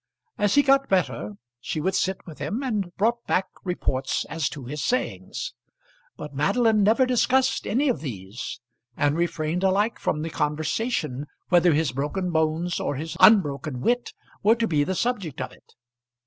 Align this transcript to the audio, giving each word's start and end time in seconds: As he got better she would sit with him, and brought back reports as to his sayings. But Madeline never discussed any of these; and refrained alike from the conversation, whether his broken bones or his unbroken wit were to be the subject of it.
As 0.39 0.55
he 0.55 0.63
got 0.63 0.89
better 0.89 1.33
she 1.59 1.79
would 1.79 1.93
sit 1.93 2.25
with 2.25 2.39
him, 2.39 2.63
and 2.63 2.91
brought 2.95 3.23
back 3.27 3.45
reports 3.63 4.25
as 4.31 4.49
to 4.49 4.65
his 4.65 4.83
sayings. 4.83 5.53
But 6.17 6.33
Madeline 6.33 6.81
never 6.81 7.05
discussed 7.05 7.67
any 7.67 7.87
of 7.87 7.99
these; 8.01 8.59
and 8.97 9.15
refrained 9.15 9.63
alike 9.63 9.99
from 9.99 10.23
the 10.23 10.31
conversation, 10.31 11.27
whether 11.49 11.73
his 11.75 11.91
broken 11.91 12.31
bones 12.31 12.79
or 12.79 12.95
his 12.95 13.15
unbroken 13.19 13.79
wit 13.79 14.11
were 14.41 14.55
to 14.55 14.67
be 14.67 14.83
the 14.83 14.95
subject 14.95 15.39
of 15.39 15.51
it. 15.51 15.75